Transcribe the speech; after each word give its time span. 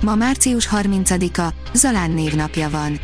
Ma 0.00 0.14
március 0.14 0.68
30-a, 0.72 1.54
Zalán 1.72 2.10
névnapja 2.10 2.70
van. 2.70 3.00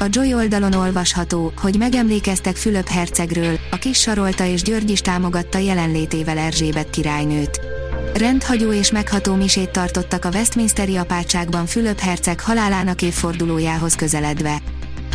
A 0.00 0.04
Joy 0.10 0.34
oldalon 0.34 0.72
olvasható, 0.72 1.52
hogy 1.60 1.78
megemlékeztek 1.78 2.56
Fülöp 2.56 2.88
hercegről, 2.88 3.58
a 3.70 3.76
kis 3.76 3.98
Sarolta 4.00 4.44
és 4.44 4.62
György 4.62 4.90
is 4.90 5.00
támogatta 5.00 5.58
jelenlétével 5.58 6.38
Erzsébet 6.38 6.90
királynőt. 6.90 7.60
Rendhagyó 8.14 8.72
és 8.72 8.90
megható 8.90 9.34
misét 9.34 9.70
tartottak 9.70 10.24
a 10.24 10.28
Westminsteri 10.28 10.96
apátságban 10.96 11.66
Fülöp 11.66 11.98
herceg 11.98 12.40
halálának 12.40 13.02
évfordulójához 13.02 13.94
közeledve. 13.94 14.62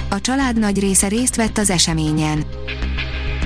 A 0.10 0.22
család 0.22 0.60
nagy 0.60 0.80
része 0.80 1.08
részt 1.08 1.36
vett 1.36 1.58
az 1.58 1.70
eseményen. 1.70 2.44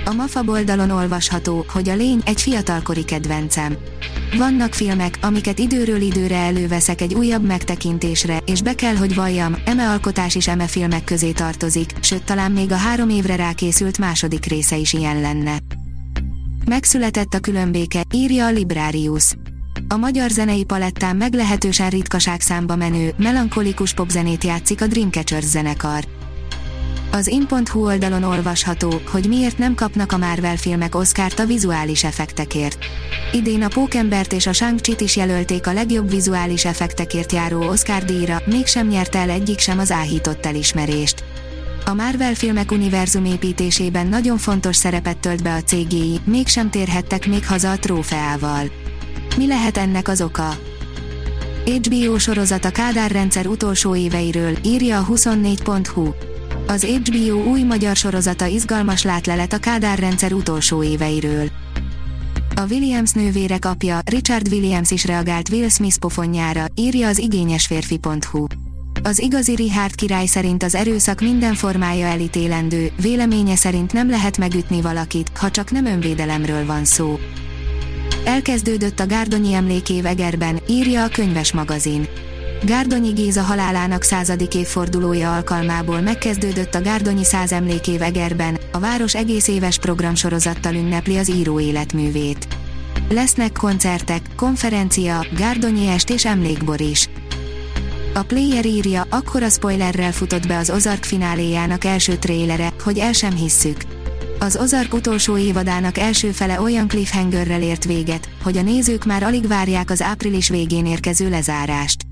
A 0.05 0.13
MAFA 0.13 0.43
oldalon 0.45 0.89
olvasható, 0.89 1.65
hogy 1.67 1.89
a 1.89 1.95
lény 1.95 2.21
egy 2.25 2.41
fiatalkori 2.41 3.03
kedvencem. 3.03 3.77
Vannak 4.37 4.73
filmek, 4.73 5.17
amiket 5.21 5.59
időről 5.59 6.01
időre 6.01 6.35
előveszek 6.37 7.01
egy 7.01 7.13
újabb 7.13 7.45
megtekintésre, 7.45 8.37
és 8.45 8.61
be 8.61 8.75
kell, 8.75 8.95
hogy 8.95 9.15
valljam, 9.15 9.55
eme 9.65 9.89
alkotás 9.89 10.35
is 10.35 10.47
eme 10.47 10.67
filmek 10.67 11.03
közé 11.03 11.31
tartozik, 11.31 11.91
sőt 12.01 12.23
talán 12.23 12.51
még 12.51 12.71
a 12.71 12.75
három 12.75 13.09
évre 13.09 13.35
rákészült 13.35 13.97
második 13.97 14.45
része 14.45 14.77
is 14.77 14.93
ilyen 14.93 15.21
lenne. 15.21 15.57
Megszületett 16.65 17.33
a 17.33 17.39
különbéke, 17.39 18.03
írja 18.13 18.45
a 18.45 18.51
Librarius. 18.51 19.33
A 19.87 19.95
magyar 19.95 20.29
zenei 20.29 20.63
palettán 20.63 21.15
meglehetősen 21.15 21.89
ritkaság 21.89 22.41
számba 22.41 22.75
menő, 22.75 23.13
melankolikus 23.17 23.93
popzenét 23.93 24.43
játszik 24.43 24.81
a 24.81 24.87
Dreamcatchers 24.87 25.45
zenekar. 25.45 26.03
Az 27.15 27.27
in.hu 27.27 27.85
oldalon 27.85 28.23
olvasható, 28.23 29.01
hogy 29.11 29.27
miért 29.27 29.57
nem 29.57 29.75
kapnak 29.75 30.11
a 30.11 30.17
Marvel 30.17 30.57
filmek 30.57 30.95
Oscárt 30.95 31.39
a 31.39 31.45
vizuális 31.45 32.03
effektekért. 32.03 32.77
Idén 33.31 33.61
a 33.61 33.67
Pókembert 33.67 34.33
és 34.33 34.47
a 34.47 34.53
shang 34.53 34.79
is 34.99 35.15
jelölték 35.15 35.67
a 35.67 35.73
legjobb 35.73 36.09
vizuális 36.09 36.65
effektekért 36.65 37.31
járó 37.31 37.61
Oscar 37.61 38.03
díjra, 38.03 38.41
mégsem 38.45 38.87
nyerte 38.87 39.19
el 39.19 39.29
egyik 39.29 39.59
sem 39.59 39.79
az 39.79 39.91
áhított 39.91 40.45
elismerést. 40.45 41.23
A 41.85 41.93
Marvel 41.93 42.33
filmek 42.33 42.71
univerzum 42.71 43.25
építésében 43.25 44.07
nagyon 44.07 44.37
fontos 44.37 44.75
szerepet 44.75 45.17
tölt 45.17 45.43
be 45.43 45.53
a 45.53 45.63
CGI, 45.63 46.19
mégsem 46.23 46.69
térhettek 46.69 47.27
még 47.27 47.47
haza 47.47 47.71
a 47.71 47.79
trófeával. 47.79 48.71
Mi 49.37 49.47
lehet 49.47 49.77
ennek 49.77 50.07
az 50.07 50.21
oka? 50.21 50.57
HBO 51.65 52.17
sorozat 52.17 52.65
a 52.65 52.71
Kádár 52.71 53.11
rendszer 53.11 53.47
utolsó 53.47 53.95
éveiről, 53.95 54.57
írja 54.63 54.99
a 54.99 55.05
24.hu. 55.05 56.13
Az 56.67 56.83
HBO 56.83 57.43
új 57.43 57.63
magyar 57.63 57.95
sorozata 57.95 58.45
izgalmas 58.45 59.03
látlelet 59.03 59.53
a 59.53 59.57
Kádár 59.57 59.99
rendszer 59.99 60.33
utolsó 60.33 60.83
éveiről. 60.83 61.49
A 62.55 62.61
Williams 62.69 63.11
nővérek 63.11 63.65
apja, 63.65 63.99
Richard 64.05 64.47
Williams 64.51 64.91
is 64.91 65.05
reagált 65.05 65.49
Will 65.49 65.69
Smith 65.69 65.97
pofonjára, 65.97 66.65
írja 66.75 67.07
az 67.07 67.17
igényesférfi.hu. 67.17 68.45
Az 69.03 69.19
igazi 69.19 69.55
Richard 69.55 69.95
király 69.95 70.25
szerint 70.25 70.63
az 70.63 70.75
erőszak 70.75 71.21
minden 71.21 71.53
formája 71.53 72.05
elítélendő, 72.05 72.91
véleménye 73.01 73.55
szerint 73.55 73.93
nem 73.93 74.09
lehet 74.09 74.37
megütni 74.37 74.81
valakit, 74.81 75.31
ha 75.37 75.51
csak 75.51 75.71
nem 75.71 75.85
önvédelemről 75.85 76.65
van 76.65 76.85
szó. 76.85 77.19
Elkezdődött 78.25 78.99
a 78.99 79.07
Gárdonyi 79.07 79.53
emlékév 79.53 80.05
Egerben, 80.05 80.59
írja 80.67 81.03
a 81.03 81.07
könyves 81.07 81.53
magazin. 81.53 82.07
Gárdonyi 82.65 83.11
Géza 83.11 83.41
halálának 83.41 84.03
századik 84.03 84.55
évfordulója 84.55 85.35
alkalmából 85.35 86.01
megkezdődött 86.01 86.75
a 86.75 86.81
Gárdonyi 86.81 87.23
száz 87.23 87.51
emlékév 87.51 88.01
Egerben, 88.01 88.57
a 88.71 88.79
város 88.79 89.15
egész 89.15 89.47
éves 89.47 89.77
programsorozattal 89.77 90.73
ünnepli 90.73 91.17
az 91.17 91.29
író 91.29 91.59
életművét. 91.59 92.47
Lesznek 93.09 93.51
koncertek, 93.51 94.21
konferencia, 94.35 95.25
Gárdonyi 95.37 95.87
est 95.87 96.09
és 96.09 96.25
emlékbor 96.25 96.81
is. 96.81 97.09
A 98.13 98.23
player 98.23 98.65
írja, 98.65 99.05
akkora 99.09 99.49
spoilerrel 99.49 100.11
futott 100.11 100.47
be 100.47 100.57
az 100.57 100.69
Ozark 100.69 101.03
fináléjának 101.03 101.83
első 101.83 102.15
trélere, 102.15 102.73
hogy 102.83 102.97
el 102.97 103.13
sem 103.13 103.35
hisszük. 103.35 103.77
Az 104.39 104.57
Ozark 104.61 104.93
utolsó 104.93 105.37
évadának 105.37 105.97
első 105.97 106.31
fele 106.31 106.61
olyan 106.61 106.87
cliffhangerrel 106.87 107.61
ért 107.61 107.85
véget, 107.85 108.29
hogy 108.43 108.57
a 108.57 108.61
nézők 108.61 109.05
már 109.05 109.23
alig 109.23 109.47
várják 109.47 109.89
az 109.89 110.01
április 110.01 110.49
végén 110.49 110.85
érkező 110.85 111.29
lezárást. 111.29 112.05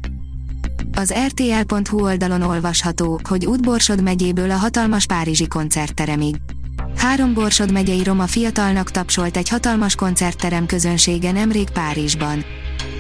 Az 0.96 1.14
rtl.hu 1.28 2.02
oldalon 2.02 2.42
olvasható, 2.42 3.20
hogy 3.30 3.46
Útborsod 3.46 4.04
megyéből 4.04 4.52
a 4.52 4.56
hatalmas 4.56 5.06
párizsi 5.06 5.48
koncertteremig. 5.48 6.36
Három 6.98 7.34
Borsod 7.34 7.72
megyei 7.72 8.04
roma 8.04 8.28
fiatalnak 8.28 8.92
tapsolt 8.92 9.38
egy 9.38 9.50
hatalmas 9.50 9.96
koncertterem 9.96 10.66
közönsége 10.66 11.32
nemrég 11.32 11.70
Párizsban. 11.70 12.44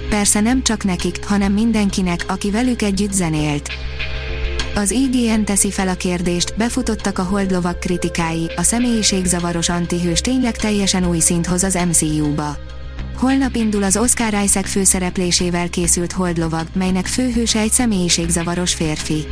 Persze 0.09 0.40
nem 0.40 0.64
csak 0.64 0.84
nekik, 0.84 1.26
hanem 1.26 1.53
mindenkinek, 1.53 2.26
aki 2.28 2.52
velük 2.52 2.82
együtt 2.82 3.14
zenélt. 3.14 3.70
Az 4.76 4.92
IGN 4.92 5.44
teszi 5.44 5.72
fel 5.72 5.88
a 5.88 5.94
kérdést, 5.94 6.58
befutottak 6.58 7.18
a 7.18 7.24
holdlovak 7.24 7.80
kritikái, 7.80 8.52
a 8.56 8.62
személyiségzavaros 8.62 9.70
antihős 9.70 10.22
tényleg 10.22 10.56
teljesen 10.56 11.06
új 11.06 11.20
szint 11.20 11.46
hoz 11.46 11.64
az 11.64 11.80
MCU-ba. 11.88 12.58
Holnap 13.18 13.56
indul 13.56 13.84
az 13.84 13.97
Oscar 13.97 14.44
Isaac 14.44 14.69
főszereplésével 14.69 15.69
készült 15.69 16.12
Holdlovag, 16.12 16.68
melynek 16.74 17.06
főhőse 17.06 17.59
egy 17.59 17.72
személyiségzavaros 17.72 18.74
férfi. 18.74 19.25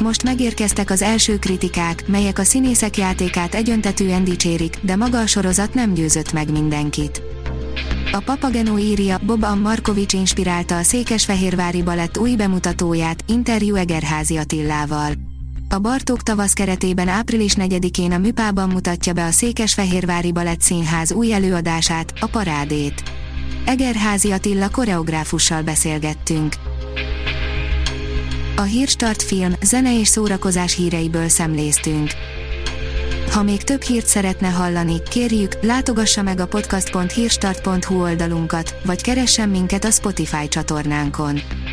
Most 0.00 0.22
megérkeztek 0.22 0.90
az 0.90 1.02
első 1.02 1.38
kritikák, 1.38 2.08
melyek 2.08 2.38
a 2.38 2.44
színészek 2.44 2.96
játékát 2.96 3.54
egyöntetűen 3.54 4.24
dicsérik, 4.24 4.76
de 4.80 4.96
maga 4.96 5.18
a 5.18 5.26
sorozat 5.26 5.74
nem 5.74 5.94
győzött 5.94 6.32
meg 6.32 6.52
mindenkit. 6.52 7.22
A 8.12 8.22
Papageno 8.24 8.78
írja, 8.78 9.18
Boban 9.26 9.58
Markovics 9.58 10.12
inspirálta 10.12 10.76
a 10.76 10.82
Székesfehérvári 10.82 11.82
Balett 11.82 12.18
új 12.18 12.36
bemutatóját, 12.36 13.24
interjú 13.26 13.74
Egerházi 13.74 14.36
Attillával. 14.36 15.29
A 15.72 15.78
Bartók 15.78 16.22
tavasz 16.22 16.52
keretében 16.52 17.08
április 17.08 17.54
4-én 17.56 18.12
a 18.12 18.18
Műpában 18.18 18.68
mutatja 18.68 19.12
be 19.12 19.24
a 19.24 19.30
Székesfehérvári 19.30 20.32
Balett 20.32 20.60
Színház 20.60 21.12
új 21.12 21.32
előadását, 21.32 22.12
a 22.20 22.26
Parádét. 22.26 23.02
Egerházi 23.64 24.30
Attila 24.30 24.70
koreográfussal 24.70 25.62
beszélgettünk. 25.62 26.54
A 28.56 28.62
Hírstart 28.62 29.22
film, 29.22 29.52
zene 29.62 29.98
és 29.98 30.08
szórakozás 30.08 30.74
híreiből 30.74 31.28
szemléztünk. 31.28 32.10
Ha 33.30 33.42
még 33.42 33.62
több 33.62 33.82
hírt 33.82 34.06
szeretne 34.06 34.48
hallani, 34.48 35.02
kérjük, 35.10 35.62
látogassa 35.62 36.22
meg 36.22 36.40
a 36.40 36.46
podcast.hírstart.hu 36.46 38.00
oldalunkat, 38.02 38.74
vagy 38.84 39.02
keressen 39.02 39.48
minket 39.48 39.84
a 39.84 39.90
Spotify 39.90 40.48
csatornánkon. 40.48 41.40